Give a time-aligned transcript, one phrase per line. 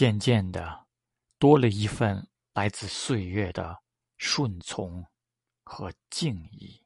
[0.00, 0.86] 渐渐的
[1.38, 3.82] 多了一份来自岁月的
[4.16, 5.04] 顺从
[5.62, 6.79] 和敬意。